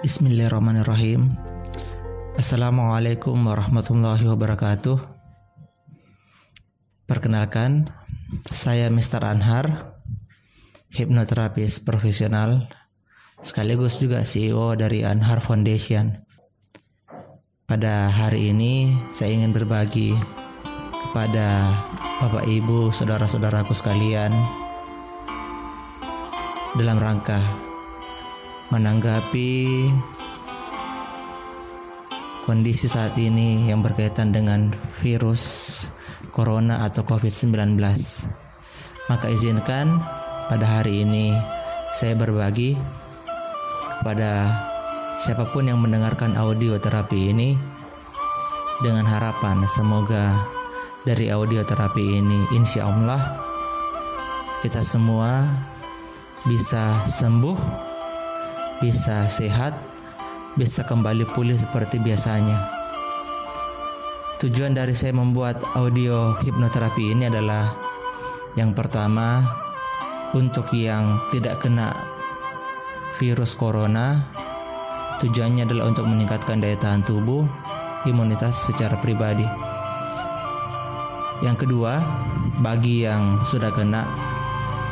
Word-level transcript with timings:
Bismillahirrahmanirrahim. 0.00 1.36
Assalamualaikum 2.32 3.36
warahmatullahi 3.36 4.24
wabarakatuh. 4.24 4.96
Perkenalkan, 7.04 7.92
saya 8.48 8.88
Mr. 8.88 9.20
Anhar, 9.28 10.00
hipnoterapis 10.88 11.84
profesional, 11.84 12.72
sekaligus 13.44 14.00
juga 14.00 14.24
CEO 14.24 14.72
dari 14.72 15.04
Anhar 15.04 15.44
Foundation. 15.44 16.16
Pada 17.68 18.08
hari 18.08 18.56
ini, 18.56 18.96
saya 19.12 19.36
ingin 19.36 19.52
berbagi 19.52 20.16
kepada 21.12 21.76
Bapak 22.24 22.48
Ibu, 22.48 22.88
saudara-saudaraku 22.96 23.76
sekalian 23.76 24.32
dalam 26.80 26.96
rangka 26.96 27.68
menanggapi 28.70 29.90
kondisi 32.46 32.86
saat 32.86 33.18
ini 33.18 33.66
yang 33.66 33.82
berkaitan 33.82 34.30
dengan 34.30 34.70
virus 35.02 35.42
corona 36.30 36.86
atau 36.86 37.02
COVID-19. 37.02 37.78
Maka 39.10 39.26
izinkan 39.30 39.98
pada 40.46 40.66
hari 40.66 41.02
ini 41.02 41.34
saya 41.94 42.14
berbagi 42.14 42.78
kepada 43.98 44.50
siapa 45.18 45.50
pun 45.50 45.66
yang 45.66 45.82
mendengarkan 45.82 46.38
audio 46.38 46.78
terapi 46.78 47.34
ini 47.34 47.58
dengan 48.80 49.04
harapan 49.04 49.66
semoga 49.68 50.46
dari 51.04 51.28
audio 51.28 51.60
terapi 51.66 52.22
ini 52.22 52.48
insya 52.54 52.88
Allah 52.88 53.20
kita 54.64 54.80
semua 54.80 55.44
bisa 56.48 57.04
sembuh 57.10 57.89
bisa 58.80 59.28
sehat, 59.28 59.76
bisa 60.56 60.82
kembali 60.84 61.28
pulih 61.36 61.56
seperti 61.56 62.00
biasanya. 62.00 62.56
Tujuan 64.40 64.72
dari 64.72 64.96
saya 64.96 65.12
membuat 65.12 65.60
audio 65.76 66.32
hipnoterapi 66.40 67.12
ini 67.12 67.28
adalah 67.28 67.76
yang 68.56 68.72
pertama 68.72 69.44
untuk 70.32 70.72
yang 70.72 71.20
tidak 71.28 71.60
kena 71.60 71.92
virus 73.20 73.52
corona 73.52 74.24
tujuannya 75.20 75.68
adalah 75.68 75.92
untuk 75.92 76.08
meningkatkan 76.08 76.64
daya 76.64 76.80
tahan 76.80 77.04
tubuh, 77.04 77.44
imunitas 78.08 78.56
secara 78.64 78.96
pribadi. 78.96 79.44
Yang 81.44 81.68
kedua, 81.68 82.00
bagi 82.64 83.04
yang 83.04 83.44
sudah 83.44 83.68
kena, 83.68 84.08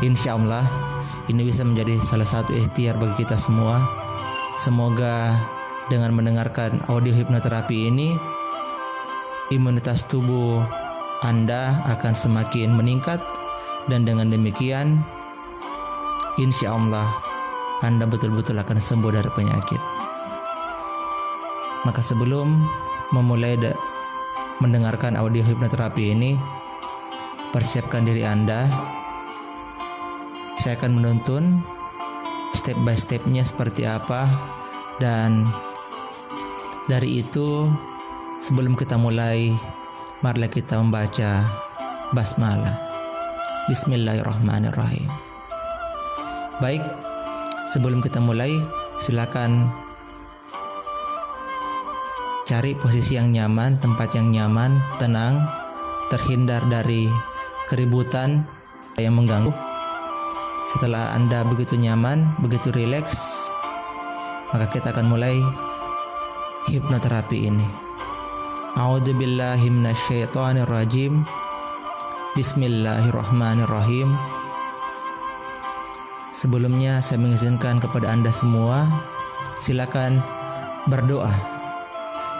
insya 0.04 0.36
Allah 0.36 0.87
ini 1.28 1.44
bisa 1.44 1.60
menjadi 1.60 2.00
salah 2.08 2.24
satu 2.24 2.56
ikhtiar 2.56 2.96
bagi 2.96 3.24
kita 3.24 3.36
semua. 3.36 3.84
Semoga 4.58 5.36
dengan 5.92 6.16
mendengarkan 6.16 6.80
audio 6.88 7.12
hipnoterapi 7.12 7.92
ini, 7.92 8.16
imunitas 9.52 10.08
tubuh 10.08 10.64
Anda 11.22 11.84
akan 11.88 12.12
semakin 12.16 12.74
meningkat 12.74 13.20
dan 13.92 14.08
dengan 14.08 14.32
demikian, 14.32 15.04
insya 16.40 16.72
Allah 16.74 17.08
Anda 17.84 18.08
betul-betul 18.08 18.56
akan 18.58 18.80
sembuh 18.80 19.12
dari 19.12 19.30
penyakit. 19.32 19.82
Maka 21.86 22.02
sebelum 22.02 22.66
memulai 23.14 23.54
mendengarkan 24.58 25.14
audio 25.14 25.44
hipnoterapi 25.44 26.12
ini, 26.12 26.34
persiapkan 27.54 28.04
diri 28.04 28.26
Anda 28.26 28.66
saya 30.58 30.74
akan 30.74 30.98
menuntun 30.98 31.62
step 32.50 32.74
by 32.82 32.98
stepnya 32.98 33.46
seperti 33.46 33.86
apa 33.86 34.26
dan 34.98 35.46
dari 36.90 37.22
itu 37.22 37.70
sebelum 38.42 38.74
kita 38.74 38.98
mulai 38.98 39.54
marilah 40.18 40.50
kita 40.50 40.82
membaca 40.82 41.46
basmalah. 42.10 42.74
Bismillahirrahmanirrahim. 43.70 45.06
Baik 46.58 46.82
sebelum 47.70 48.02
kita 48.02 48.18
mulai 48.18 48.58
silakan 48.98 49.70
cari 52.50 52.74
posisi 52.74 53.14
yang 53.14 53.30
nyaman 53.30 53.78
tempat 53.78 54.10
yang 54.16 54.34
nyaman 54.34 54.80
tenang 54.98 55.38
terhindar 56.10 56.64
dari 56.66 57.06
keributan 57.68 58.42
yang 58.96 59.14
mengganggu 59.14 59.67
setelah 60.68 61.16
Anda 61.16 61.48
begitu 61.48 61.80
nyaman, 61.80 62.36
begitu 62.44 62.68
rileks, 62.68 63.16
maka 64.52 64.68
kita 64.68 64.92
akan 64.92 65.08
mulai 65.08 65.40
hipnoterapi 66.68 67.48
ini. 67.48 67.64
A'udzubillahi 68.76 69.64
minasyaitonirrajim. 69.72 71.24
Bismillahirrahmanirrahim. 72.36 74.12
Sebelumnya 76.36 77.02
saya 77.02 77.18
mengizinkan 77.18 77.82
kepada 77.82 78.12
Anda 78.12 78.30
semua 78.30 78.86
silakan 79.58 80.22
berdoa. 80.86 81.32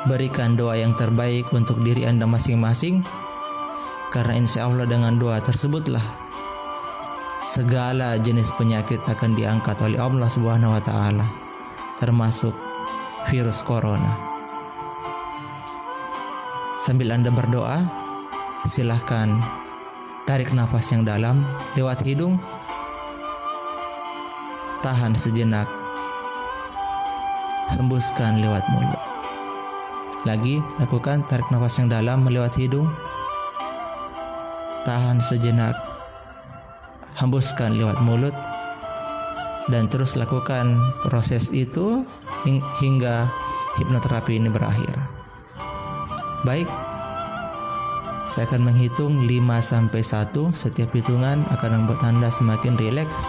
Berikan 0.06 0.54
doa 0.54 0.78
yang 0.78 0.94
terbaik 0.94 1.50
untuk 1.50 1.82
diri 1.82 2.06
Anda 2.06 2.28
masing-masing 2.28 3.02
karena 4.14 4.38
insya 4.38 4.70
Allah 4.70 4.86
dengan 4.86 5.18
doa 5.18 5.42
tersebutlah 5.42 6.27
segala 7.48 8.20
jenis 8.20 8.52
penyakit 8.60 9.00
akan 9.08 9.32
diangkat 9.32 9.80
oleh 9.80 9.96
Allah 9.96 10.28
Subhanahu 10.28 10.76
wa 10.76 10.82
taala 10.84 11.24
termasuk 11.96 12.52
virus 13.32 13.64
corona. 13.64 14.12
Sambil 16.84 17.10
Anda 17.10 17.32
berdoa, 17.32 17.88
silahkan 18.68 19.40
tarik 20.28 20.52
nafas 20.52 20.92
yang 20.92 21.08
dalam 21.08 21.42
lewat 21.72 22.04
hidung. 22.04 22.36
Tahan 24.84 25.16
sejenak. 25.16 25.66
Hembuskan 27.74 28.44
lewat 28.44 28.64
mulut. 28.70 29.02
Lagi, 30.22 30.60
lakukan 30.78 31.26
tarik 31.26 31.48
nafas 31.50 31.80
yang 31.80 31.88
dalam 31.90 32.22
melewat 32.22 32.54
hidung. 32.54 32.86
Tahan 34.86 35.20
sejenak 35.20 35.87
hembuskan 37.18 37.74
lewat 37.74 37.98
mulut 37.98 38.34
dan 39.68 39.90
terus 39.90 40.16
lakukan 40.16 40.80
proses 41.04 41.50
itu 41.52 42.06
hingga 42.80 43.28
hipnoterapi 43.76 44.38
ini 44.38 44.48
berakhir. 44.48 44.96
Baik. 46.46 46.70
Saya 48.32 48.44
akan 48.48 48.70
menghitung 48.70 49.26
5 49.26 49.58
sampai 49.60 50.00
1. 50.04 50.54
Setiap 50.54 50.94
hitungan 50.94 51.42
akan 51.50 51.70
membuat 51.82 52.00
Anda 52.06 52.30
semakin 52.30 52.78
rileks, 52.78 53.24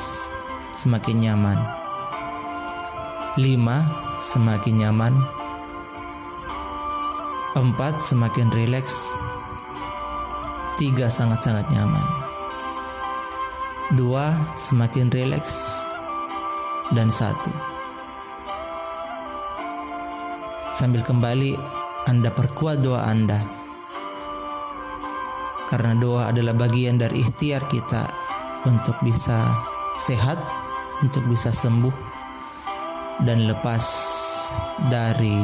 semakin 0.77 1.25
nyaman. 1.25 1.57
5 3.35 3.41
semakin 4.29 4.75
nyaman. 4.85 5.13
4 7.57 7.65
semakin 7.99 8.47
rileks. 8.53 8.95
3 10.77 11.09
sangat-sangat 11.11 11.67
nyaman 11.73 12.28
dua 13.97 14.53
semakin 14.53 15.09
rileks 15.09 15.81
dan 16.93 17.09
satu. 17.09 17.49
Sambil 20.77 21.01
kembali 21.01 21.57
Anda 22.05 22.29
perkuat 22.29 22.85
doa 22.85 23.09
Anda. 23.09 23.41
Karena 25.69 25.93
doa 25.97 26.29
adalah 26.33 26.53
bagian 26.57 26.97
dari 26.97 27.21
ikhtiar 27.21 27.65
kita 27.69 28.09
untuk 28.65 28.97
bisa 29.05 29.49
sehat 30.01 30.37
untuk 31.05 31.25
bisa 31.29 31.53
sembuh 31.53 31.93
dan 33.23 33.45
lepas 33.45 33.83
dari 34.89 35.37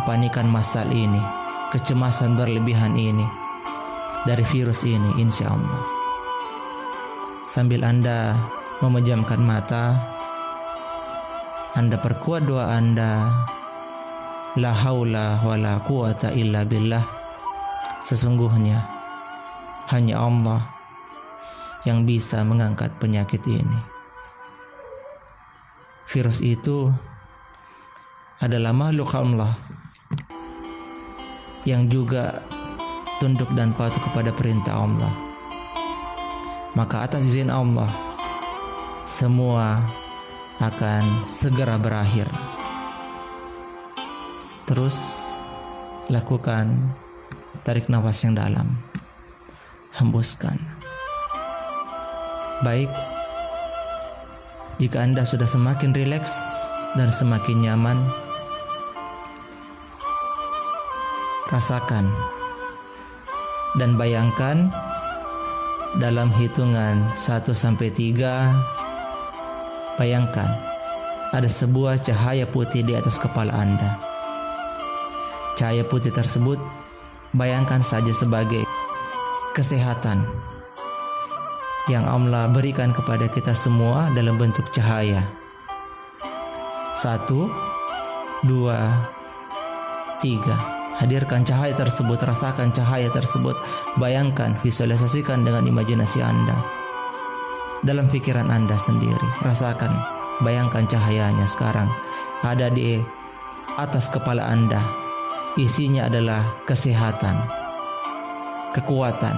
kepanikan 0.00 0.48
masal 0.48 0.88
ini 0.88 1.20
kecemasan 1.74 2.38
berlebihan 2.38 2.96
ini 2.96 3.26
dari 4.24 4.46
virus 4.48 4.86
ini 4.86 5.20
insya 5.20 5.50
Allah 5.50 5.93
Sambil 7.54 7.86
Anda 7.86 8.34
memejamkan 8.82 9.38
mata, 9.38 9.94
Anda 11.78 11.94
perkuat 11.94 12.50
doa 12.50 12.74
Anda. 12.74 13.30
La 14.58 14.74
haula 14.74 15.38
wa 15.38 15.54
la 15.54 15.78
quwata 15.78 16.34
illa 16.34 16.66
billah. 16.66 17.06
Sesungguhnya 18.02 18.82
hanya 19.86 20.18
Allah 20.18 20.66
yang 21.86 22.02
bisa 22.02 22.42
mengangkat 22.42 22.90
penyakit 22.98 23.46
ini. 23.46 23.78
Virus 26.10 26.42
itu 26.42 26.90
adalah 28.42 28.74
makhluk 28.74 29.14
Allah 29.14 29.54
yang 31.62 31.86
juga 31.86 32.42
tunduk 33.22 33.54
dan 33.54 33.70
patuh 33.78 34.02
kepada 34.10 34.34
perintah 34.34 34.74
Allah 34.74 35.23
maka 36.74 37.06
atas 37.06 37.22
izin 37.26 37.50
Allah 37.50 37.90
semua 39.06 39.82
akan 40.58 41.26
segera 41.26 41.78
berakhir 41.78 42.30
Terus 44.64 44.96
lakukan 46.08 46.72
tarik 47.68 47.92
nafas 47.92 48.24
yang 48.24 48.32
dalam. 48.32 48.72
Hembuskan. 49.92 50.56
Baik. 52.64 52.88
Jika 54.80 55.04
Anda 55.04 55.28
sudah 55.28 55.46
semakin 55.46 55.92
rileks 55.92 56.32
dan 56.96 57.12
semakin 57.12 57.60
nyaman, 57.60 57.98
rasakan 61.52 62.08
dan 63.76 64.00
bayangkan 64.00 64.72
dalam 66.02 66.34
hitungan 66.34 67.06
1 67.22 67.54
sampai 67.54 67.94
3 67.94 68.74
bayangkan 69.94 70.50
ada 71.30 71.46
sebuah 71.46 72.02
cahaya 72.02 72.46
putih 72.46 72.86
di 72.86 72.94
atas 72.94 73.18
kepala 73.18 73.50
Anda. 73.54 73.98
Cahaya 75.54 75.86
putih 75.86 76.10
tersebut 76.10 76.58
bayangkan 77.34 77.82
saja 77.82 78.10
sebagai 78.10 78.66
kesehatan 79.54 80.26
yang 81.86 82.02
Allah 82.06 82.50
berikan 82.50 82.90
kepada 82.90 83.30
kita 83.30 83.54
semua 83.54 84.10
dalam 84.14 84.34
bentuk 84.34 84.66
cahaya. 84.74 85.22
Satu, 86.98 87.50
dua, 88.46 89.10
tiga. 90.22 90.83
Hadirkan 90.94 91.42
cahaya 91.42 91.74
tersebut, 91.74 92.22
rasakan 92.22 92.70
cahaya 92.70 93.10
tersebut, 93.10 93.58
bayangkan, 93.98 94.54
visualisasikan 94.62 95.42
dengan 95.42 95.66
imajinasi 95.66 96.22
Anda. 96.22 96.54
Dalam 97.82 98.06
pikiran 98.06 98.46
Anda 98.46 98.78
sendiri, 98.78 99.28
rasakan, 99.42 99.90
bayangkan 100.46 100.86
cahayanya 100.86 101.50
sekarang 101.50 101.90
ada 102.46 102.70
di 102.70 103.02
atas 103.74 104.06
kepala 104.06 104.46
Anda. 104.46 104.78
Isinya 105.58 106.06
adalah 106.06 106.46
kesehatan, 106.66 107.42
kekuatan, 108.78 109.36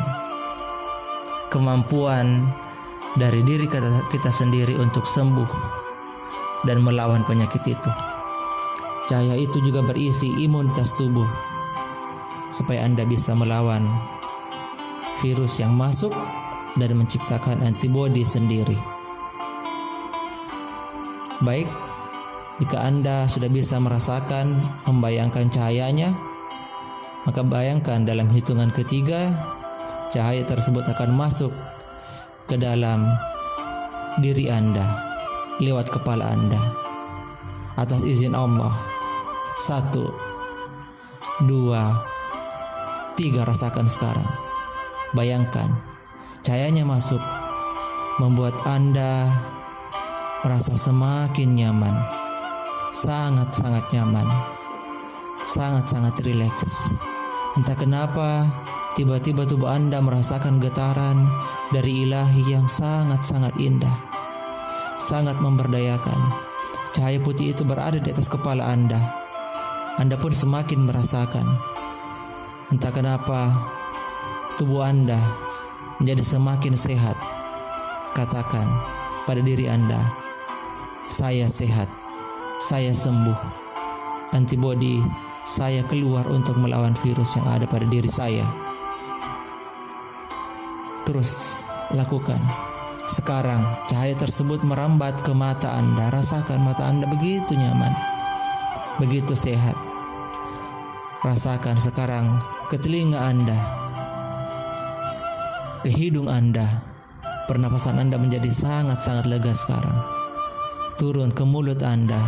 kemampuan 1.49 2.53
dari 3.17 3.41
diri 3.45 3.65
kita, 4.13 4.33
sendiri 4.33 4.77
untuk 4.77 5.09
sembuh 5.09 5.51
dan 6.69 6.85
melawan 6.85 7.25
penyakit 7.25 7.65
itu. 7.65 7.93
Cahaya 9.07 9.39
itu 9.39 9.63
juga 9.63 9.87
berisi 9.87 10.35
imunitas 10.41 10.91
tubuh 10.99 11.46
supaya 12.57 12.89
Anda 12.89 13.05
bisa 13.05 13.37
melawan 13.37 13.85
virus 15.21 15.61
yang 15.61 15.77
masuk 15.77 16.17
dan 16.81 16.97
menciptakan 16.97 17.61
antibodi 17.61 18.25
sendiri. 18.25 18.77
Baik, 21.45 21.69
jika 22.57 22.81
Anda 22.81 23.29
sudah 23.29 23.53
bisa 23.53 23.77
merasakan, 23.77 24.57
membayangkan 24.89 25.53
cahayanya, 25.53 26.17
maka 27.29 27.45
bayangkan 27.45 28.09
dalam 28.09 28.33
hitungan 28.33 28.73
ketiga, 28.73 29.37
cahaya 30.09 30.41
tersebut 30.49 30.89
akan 30.89 31.13
masuk 31.13 31.53
ke 32.49 32.57
dalam 32.57 33.05
diri 34.25 34.49
Anda 34.49 34.85
lewat 35.61 35.93
kepala 35.93 36.33
Anda 36.33 36.61
atas 37.77 38.01
izin 38.09 38.33
Allah. 38.33 38.73
Satu, 39.57 40.13
dua, 41.45 42.16
tiga 43.17 43.43
rasakan 43.49 43.89
sekarang. 43.89 44.29
Bayangkan, 45.17 45.73
cahayanya 46.45 46.85
masuk, 46.85 47.19
membuat 48.21 48.55
Anda 48.69 49.27
merasa 50.45 50.77
semakin 50.77 51.57
nyaman, 51.57 51.97
sangat-sangat 52.93 53.89
nyaman, 53.91 54.29
sangat-sangat 55.49 56.21
rileks. 56.23 56.93
Entah 57.57 57.75
kenapa, 57.75 58.45
tiba-tiba 58.95 59.49
tubuh 59.49 59.73
Anda 59.73 59.99
merasakan 60.05 60.61
getaran 60.61 61.25
dari 61.73 62.05
ilahi 62.05 62.53
yang 62.53 62.69
sangat-sangat 62.69 63.57
indah, 63.57 63.97
sangat 65.01 65.41
memberdayakan. 65.41 66.21
Cahaya 66.93 67.21
putih 67.21 67.57
itu 67.57 67.65
berada 67.65 67.97
di 67.97 68.09
atas 68.13 68.29
kepala 68.29 68.65
Anda 68.65 69.27
anda 69.97 70.13
pun 70.21 70.29
semakin 70.29 70.85
merasakan. 70.85 71.76
Entah 72.67 72.91
kenapa 72.91 73.55
tubuh 74.59 74.83
Anda 74.83 75.19
menjadi 76.03 76.35
semakin 76.35 76.75
sehat. 76.75 77.15
Katakan 78.19 78.67
pada 79.23 79.39
diri 79.39 79.71
Anda, 79.71 80.03
saya 81.07 81.47
sehat, 81.47 81.87
saya 82.59 82.91
sembuh. 82.91 83.39
Antibodi 84.35 84.99
saya 85.47 85.87
keluar 85.87 86.27
untuk 86.27 86.59
melawan 86.59 86.99
virus 87.07 87.39
yang 87.39 87.47
ada 87.47 87.71
pada 87.71 87.87
diri 87.87 88.11
saya. 88.11 88.43
Terus 91.07 91.55
lakukan. 91.95 92.43
Sekarang 93.07 93.63
cahaya 93.87 94.19
tersebut 94.19 94.67
merambat 94.67 95.23
ke 95.23 95.31
mata 95.31 95.79
Anda. 95.79 96.11
Rasakan 96.11 96.67
mata 96.67 96.83
Anda 96.83 97.07
begitu 97.07 97.55
nyaman, 97.55 97.95
begitu 98.99 99.39
sehat. 99.39 99.79
Rasakan 101.23 101.79
sekarang 101.79 102.43
ke 102.67 102.77
telinga 102.83 103.23
Anda, 103.23 103.59
ke 105.87 105.91
hidung 105.91 106.27
Anda. 106.27 106.67
Pernapasan 107.47 108.03
Anda 108.03 108.19
menjadi 108.19 108.51
sangat-sangat 108.51 109.31
lega 109.31 109.55
sekarang. 109.55 110.03
Turun 110.99 111.31
ke 111.31 111.47
mulut 111.47 111.79
Anda 111.79 112.19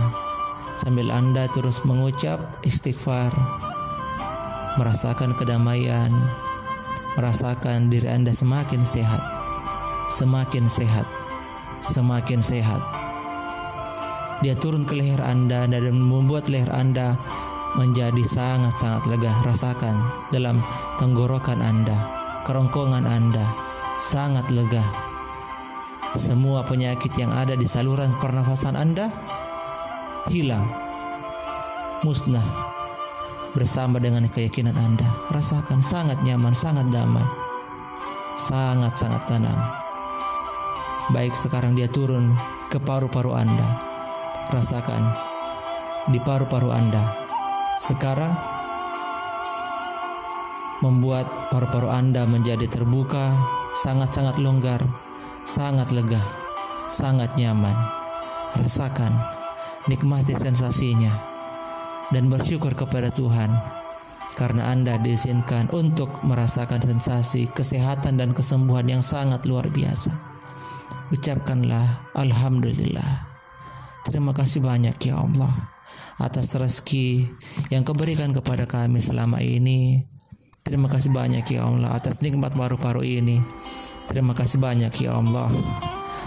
sambil 0.78 1.10
Anda 1.10 1.50
terus 1.50 1.82
mengucap 1.82 2.38
istighfar. 2.62 3.34
Merasakan 4.78 5.34
kedamaian, 5.34 6.14
merasakan 7.18 7.90
diri 7.90 8.06
Anda 8.06 8.30
semakin 8.30 8.86
sehat, 8.86 9.18
semakin 10.06 10.70
sehat, 10.70 11.02
semakin 11.82 12.38
sehat. 12.38 12.78
Dia 14.38 14.54
turun 14.54 14.86
ke 14.86 14.94
leher 14.94 15.18
Anda 15.18 15.66
dan 15.66 15.98
membuat 15.98 16.46
leher 16.46 16.70
Anda 16.70 17.18
menjadi 17.76 18.24
sangat-sangat 18.24 19.04
lega. 19.10 19.32
Rasakan 19.44 20.00
dalam 20.32 20.64
tenggorokan 20.96 21.60
Anda, 21.60 21.96
kerongkongan 22.48 23.04
Anda, 23.04 23.44
sangat 24.00 24.48
lega. 24.48 24.80
Semua 26.16 26.64
penyakit 26.64 27.12
yang 27.20 27.28
ada 27.28 27.52
di 27.52 27.68
saluran 27.68 28.14
pernafasan 28.16 28.72
Anda 28.78 29.12
hilang, 30.32 30.64
musnah 32.00 32.44
bersama 33.52 34.00
dengan 34.00 34.24
keyakinan 34.32 34.76
Anda. 34.78 35.08
Rasakan 35.28 35.84
sangat 35.84 36.16
nyaman, 36.24 36.56
sangat 36.56 36.88
damai, 36.88 37.24
sangat-sangat 38.40 39.20
tenang. 39.28 39.60
Baik 41.12 41.36
sekarang 41.36 41.76
dia 41.76 41.88
turun 41.88 42.32
ke 42.72 42.80
paru-paru 42.80 43.36
Anda. 43.36 43.68
Rasakan 44.48 45.12
di 46.08 46.16
paru-paru 46.24 46.72
Anda 46.72 47.27
sekarang 47.78 48.34
membuat 50.82 51.26
paru-paru 51.50 51.90
Anda 51.90 52.26
menjadi 52.26 52.66
terbuka, 52.66 53.34
sangat-sangat 53.78 54.38
longgar, 54.38 54.82
sangat 55.46 55.90
lega, 55.94 56.20
sangat 56.90 57.30
nyaman. 57.38 57.74
Rasakan, 58.58 59.14
nikmati 59.86 60.34
sensasinya, 60.34 61.12
dan 62.10 62.26
bersyukur 62.26 62.74
kepada 62.74 63.12
Tuhan 63.14 63.50
karena 64.34 64.70
Anda 64.70 64.98
diizinkan 65.02 65.70
untuk 65.74 66.08
merasakan 66.22 66.82
sensasi 66.82 67.50
kesehatan 67.52 68.18
dan 68.18 68.34
kesembuhan 68.34 68.86
yang 68.86 69.02
sangat 69.02 69.42
luar 69.44 69.66
biasa. 69.70 70.14
Ucapkanlah 71.10 72.06
Alhamdulillah. 72.14 73.26
Terima 74.06 74.32
kasih 74.32 74.64
banyak 74.64 74.96
ya 75.04 75.20
Allah 75.20 75.77
atas 76.18 76.54
rezeki 76.54 77.30
yang 77.70 77.86
kau 77.86 77.94
berikan 77.94 78.34
kepada 78.34 78.66
kami 78.66 78.98
selama 78.98 79.38
ini. 79.38 80.02
Terima 80.66 80.90
kasih 80.90 81.14
banyak 81.14 81.46
ya 81.48 81.64
Allah 81.64 81.96
atas 81.96 82.20
nikmat 82.20 82.52
paru-paru 82.52 83.00
ini. 83.00 83.40
Terima 84.10 84.36
kasih 84.36 84.60
banyak 84.60 84.92
ya 85.00 85.16
Allah 85.16 85.48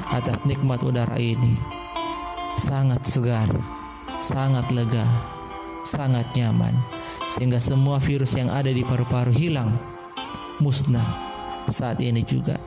atas 0.09 0.41
nikmat 0.47 0.81
udara 0.81 1.17
ini. 1.19 1.59
Sangat 2.57 3.05
segar, 3.05 3.49
sangat 4.17 4.65
lega, 4.73 5.05
sangat 5.85 6.25
nyaman 6.33 6.73
sehingga 7.31 7.61
semua 7.61 7.95
virus 8.01 8.35
yang 8.35 8.51
ada 8.51 8.69
di 8.69 8.83
paru-paru 8.83 9.31
hilang, 9.31 9.71
musnah 10.59 11.05
saat 11.71 12.01
ini 12.03 12.25
juga. 12.25 12.59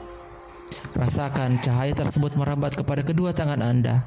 Rasakan 0.94 1.58
cahaya 1.61 1.92
tersebut 1.92 2.38
merambat 2.38 2.78
kepada 2.78 3.02
kedua 3.02 3.34
tangan 3.34 3.61
Anda 3.61 4.06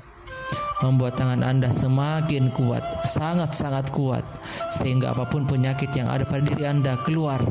membuat 0.86 1.18
tangan 1.18 1.42
Anda 1.42 1.74
semakin 1.74 2.54
kuat, 2.54 2.86
sangat-sangat 3.10 3.90
kuat, 3.90 4.22
sehingga 4.70 5.14
apa 5.16 5.26
pun 5.26 5.50
penyakit 5.50 5.90
yang 5.98 6.06
ada 6.06 6.22
pada 6.22 6.46
diri 6.46 6.70
Anda 6.70 6.94
keluar 7.02 7.42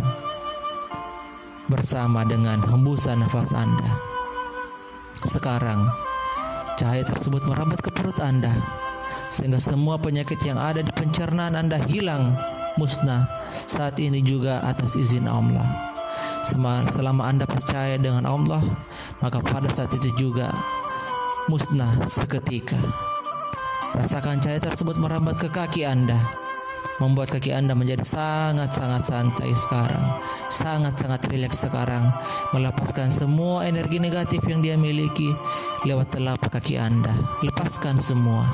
bersama 1.66 2.22
dengan 2.22 2.62
hembusan 2.62 3.18
nafas 3.26 3.50
Anda. 3.50 3.90
Sekarang, 5.26 5.90
cahaya 6.78 7.02
tersebut 7.02 7.42
merambat 7.48 7.82
ke 7.82 7.90
perut 7.90 8.20
Anda. 8.22 8.54
sehingga 9.30 9.58
semua 9.58 9.98
penyakit 9.98 10.38
yang 10.46 10.58
ada 10.58 10.82
di 10.82 10.92
pencernaan 10.94 11.58
Anda 11.58 11.82
hilang, 11.90 12.36
musnah 12.78 13.26
saat 13.66 13.98
ini 13.98 14.22
juga 14.22 14.62
atas 14.62 14.94
izin 14.94 15.26
Allah. 15.26 15.66
Selama 16.94 17.26
Anda 17.26 17.42
percaya 17.42 17.98
dengan 17.98 18.22
Allah, 18.22 18.62
maka 19.18 19.42
pada 19.42 19.66
saat 19.74 19.90
itu 19.98 20.14
juga 20.14 20.54
musnah 21.50 22.06
seketika. 22.06 22.78
Rasakan 23.96 24.44
cahaya 24.44 24.60
tersebut 24.60 25.00
merambat 25.00 25.40
ke 25.40 25.48
kaki 25.48 25.88
Anda. 25.88 26.20
Membuat 27.00 27.32
kaki 27.32 27.48
Anda 27.52 27.72
menjadi 27.72 28.04
sangat-sangat 28.04 29.08
santai 29.08 29.52
sekarang, 29.56 30.20
sangat-sangat 30.52 31.24
rileks 31.32 31.64
sekarang, 31.64 32.08
melepaskan 32.52 33.08
semua 33.08 33.64
energi 33.64 33.96
negatif 33.96 34.44
yang 34.44 34.60
dia 34.60 34.76
miliki 34.76 35.32
lewat 35.88 36.12
telapak 36.12 36.60
kaki 36.60 36.76
Anda. 36.76 37.12
Lepaskan 37.40 37.96
semua. 37.96 38.44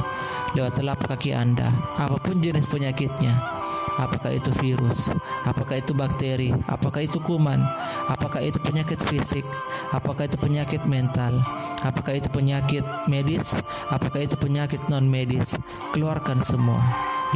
Lewat 0.54 0.78
telapak 0.78 1.18
kaki 1.18 1.34
Anda, 1.34 1.70
apa 1.98 2.22
pun 2.22 2.38
jenis 2.38 2.70
penyakitnya. 2.70 3.61
Apakah 4.00 4.32
itu 4.32 4.48
virus, 4.62 5.12
apakah 5.44 5.82
itu 5.82 5.92
bakteri, 5.92 6.50
apakah 6.70 7.04
itu 7.04 7.20
kuman, 7.20 7.60
apakah 8.08 8.40
itu 8.40 8.56
penyakit 8.62 8.96
fisik, 9.10 9.44
apakah 9.92 10.24
itu 10.24 10.40
penyakit 10.40 10.80
mental, 10.88 11.36
apakah 11.84 12.16
itu 12.16 12.28
penyakit 12.32 12.80
medis, 13.04 13.52
apakah 13.92 14.24
itu 14.24 14.32
penyakit 14.40 14.80
non 14.88 15.04
medis, 15.04 15.58
keluarkan 15.92 16.40
semua. 16.40 16.80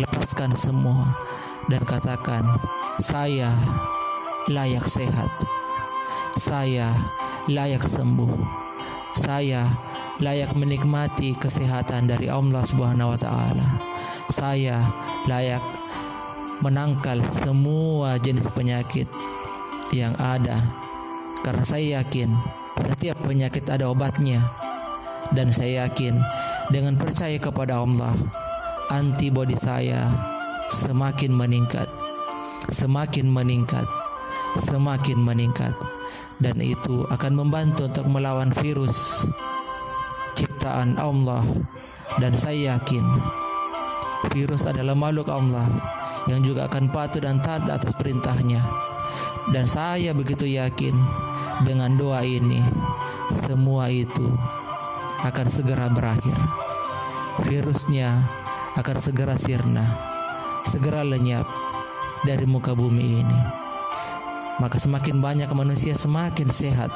Lepaskan 0.01 0.53
semua. 0.57 1.13
Dan 1.67 1.83
katakan 1.83 2.47
saya 3.03 3.51
layak 4.47 4.87
sehat. 4.87 5.33
Saya 6.37 6.93
layak 7.49 7.85
sembuh. 7.85 8.33
Saya 9.17 9.65
layak 10.21 10.53
menikmati 10.53 11.37
kesehatan 11.37 12.09
dari 12.09 12.29
Allah 12.29 12.61
Subhanahu 12.65 13.17
saya 14.27 14.83
layak 15.31 15.63
menangkal 16.65 17.21
semua 17.29 18.17
jenis 18.21 18.49
penyakit 18.53 19.09
yang 19.93 20.17
ada. 20.17 20.57
Karena 21.45 21.65
saya 21.65 22.01
yakin 22.03 22.33
setiap 22.93 23.17
penyakit 23.25 23.65
ada 23.69 23.89
obatnya. 23.91 24.41
Dan 25.35 25.51
saya 25.51 25.87
yakin 25.87 26.23
dengan 26.71 26.95
percaya 26.95 27.35
kepada 27.43 27.83
Allah 27.83 28.15
antibodi 28.95 29.59
saya 29.59 30.07
semakin 30.71 31.35
meningkat, 31.35 31.91
semakin 32.71 33.27
meningkat, 33.27 33.87
semakin 34.55 35.19
meningkat, 35.19 35.75
dan 36.39 36.63
itu 36.63 37.03
akan 37.11 37.43
membantu 37.43 37.91
untuk 37.91 38.07
melawan 38.07 38.55
virus 38.63 39.27
ciptaan 40.39 40.95
Allah. 40.95 41.43
Dan 42.23 42.39
saya 42.39 42.79
yakin 42.79 43.03
virus 44.31 44.63
adalah 44.63 44.95
makhluk 44.95 45.27
Allah 45.27 45.67
yang 46.27 46.43
juga 46.43 46.67
akan 46.67 46.91
patuh 46.91 47.23
dan 47.23 47.39
taat 47.43 47.67
atas 47.71 47.95
perintahnya. 47.95 48.63
Dan 49.51 49.71
saya 49.71 50.11
begitu 50.11 50.43
yakin 50.47 50.95
dengan 51.63 51.95
doa 51.95 52.27
ini 52.27 52.59
semua 53.31 53.87
itu 53.91 54.35
akan 55.23 55.47
segera 55.47 55.87
berakhir. 55.91 56.37
Virusnya 57.47 58.27
akan 58.77 58.97
segera 58.99 59.39
sirna, 59.39 59.85
segera 60.67 61.07
lenyap 61.07 61.47
dari 62.27 62.45
muka 62.45 62.75
bumi 62.75 63.23
ini. 63.23 63.41
Maka 64.57 64.81
semakin 64.81 65.21
banyak 65.21 65.53
manusia 65.53 65.93
semakin 65.93 66.49
sehat, 66.49 66.89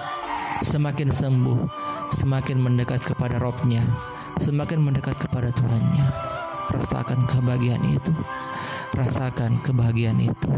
semakin 0.64 1.12
sembuh, 1.12 1.60
semakin 2.08 2.56
mendekat 2.56 3.04
kepada 3.04 3.36
Robnya, 3.36 3.84
semakin 4.40 4.80
mendekat 4.80 5.20
kepada 5.20 5.52
Tuhannya. 5.52 6.39
Rasakan 6.70 7.26
kebahagiaan 7.26 7.82
itu, 7.82 8.14
rasakan 8.94 9.58
kebahagiaan 9.60 10.22
itu, 10.22 10.50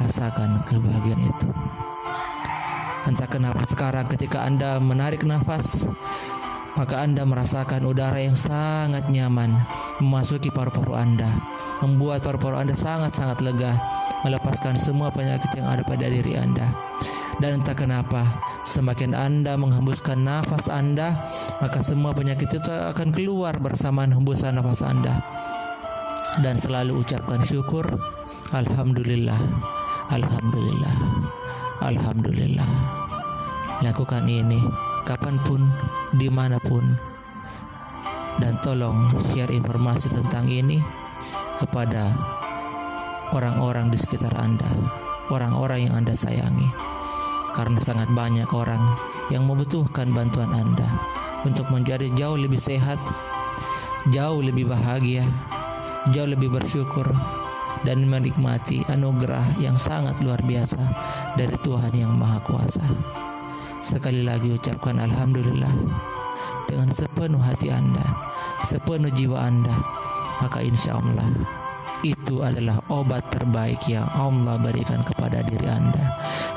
rasakan 0.00 0.64
kebahagiaan 0.64 1.20
itu. 1.20 1.48
Entah 3.04 3.28
kenapa 3.28 3.60
sekarang 3.68 4.08
ketika 4.08 4.48
Anda 4.48 4.80
menarik 4.80 5.20
nafas, 5.28 5.84
maka 6.74 7.04
Anda 7.04 7.28
merasakan 7.28 7.84
udara 7.84 8.16
yang 8.18 8.34
sangat 8.34 9.12
nyaman 9.12 9.52
memasuki 10.00 10.48
paru-paru 10.48 10.96
Anda, 10.96 11.28
membuat 11.84 12.24
paru-paru 12.24 12.58
Anda 12.58 12.74
sangat-sangat 12.74 13.44
lega, 13.44 13.76
melepaskan 14.26 14.80
semua 14.80 15.12
penyakit 15.12 15.52
yang 15.54 15.68
ada 15.68 15.84
pada 15.86 16.08
diri 16.08 16.34
Anda. 16.34 16.72
Dan 17.42 17.60
entah 17.60 17.74
kenapa, 17.74 18.22
semakin 18.62 19.10
Anda 19.12 19.58
menghembuskan 19.58 20.22
nafas 20.22 20.70
Anda, 20.70 21.18
maka 21.58 21.82
semua 21.82 22.14
penyakit 22.14 22.46
itu 22.46 22.70
akan 22.70 23.10
keluar 23.10 23.58
bersama 23.58 24.06
hembusan 24.06 24.54
nafas 24.54 24.86
Anda. 24.86 25.18
Dan 26.42 26.58
selalu 26.58 27.02
ucapkan 27.02 27.42
syukur, 27.42 27.86
Alhamdulillah, 28.54 29.38
Alhamdulillah, 30.14 30.96
Alhamdulillah. 31.82 32.70
Lakukan 33.82 34.30
ini 34.30 34.62
kapan 35.02 35.36
pun, 35.42 35.62
di 36.14 36.30
mana 36.30 36.58
pun, 36.62 36.96
dan 38.38 38.58
tolong 38.62 39.10
share 39.30 39.50
informasi 39.50 40.10
tentang 40.10 40.46
ini 40.50 40.82
kepada 41.58 42.14
orang-orang 43.30 43.90
di 43.90 43.98
sekitar 43.98 44.34
Anda, 44.38 44.66
orang-orang 45.30 45.90
yang 45.90 45.94
Anda 45.98 46.14
sayangi, 46.18 46.66
karena 47.54 47.78
sangat 47.80 48.10
banyak 48.10 48.50
orang 48.50 48.82
yang 49.32 49.46
membutuhkan 49.46 50.10
bantuan 50.10 50.50
Anda 50.52 50.84
untuk 51.46 51.70
menjadi 51.70 52.10
jauh 52.18 52.36
lebih 52.36 52.58
sehat, 52.58 52.98
jauh 54.10 54.42
lebih 54.42 54.68
bahagia, 54.68 55.24
jauh 56.12 56.28
lebih 56.28 56.52
bersyukur, 56.52 57.06
dan 57.86 58.04
menikmati 58.08 58.82
anugerah 58.90 59.44
yang 59.60 59.76
sangat 59.76 60.16
luar 60.24 60.40
biasa 60.42 60.80
dari 61.38 61.54
Tuhan 61.62 61.92
yang 61.94 62.12
Maha 62.16 62.40
Kuasa. 62.42 62.84
Sekali 63.84 64.24
lagi 64.24 64.48
ucapkan 64.52 64.96
Alhamdulillah 64.96 65.72
dengan 66.66 66.88
sepenuh 66.90 67.40
hati 67.40 67.68
Anda, 67.68 68.04
sepenuh 68.64 69.12
jiwa 69.12 69.36
Anda, 69.44 69.76
maka 70.40 70.64
insya 70.64 70.96
Allah 70.96 71.28
itu 72.04 72.44
adalah 72.44 72.80
obat 72.92 73.24
terbaik 73.32 73.80
yang 73.88 74.04
Allah 74.12 74.60
berikan 74.60 75.00
kepada 75.04 75.40
diri 75.40 75.64
Anda 75.64 76.04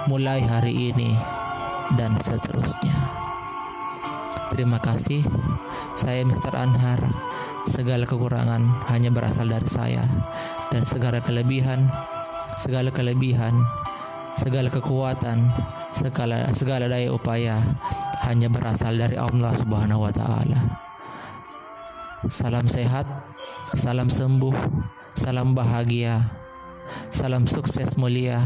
mulai 0.07 0.39
hari 0.39 0.91
ini 0.91 1.13
dan 1.99 2.15
seterusnya. 2.23 2.95
Terima 4.49 4.79
kasih. 4.79 5.21
Saya 5.93 6.23
Mr. 6.23 6.55
Anhar. 6.55 7.03
Segala 7.67 8.07
kekurangan 8.07 8.87
hanya 8.87 9.11
berasal 9.11 9.51
dari 9.51 9.67
saya 9.67 10.07
dan 10.71 10.87
segala 10.87 11.19
kelebihan 11.19 11.91
segala 12.55 12.95
kelebihan 12.95 13.59
segala 14.37 14.69
kekuatan, 14.69 15.49
segala 15.89 16.53
segala 16.53 16.85
daya 16.85 17.09
upaya 17.09 17.57
hanya 18.29 18.47
berasal 18.53 18.93
dari 18.93 19.17
Allah 19.17 19.51
Subhanahu 19.57 20.05
wa 20.05 20.13
taala. 20.13 20.61
Salam 22.29 22.69
sehat, 22.69 23.09
salam 23.73 24.13
sembuh, 24.13 24.53
salam 25.17 25.57
bahagia, 25.57 26.21
salam 27.09 27.49
sukses 27.49 27.97
mulia. 27.97 28.45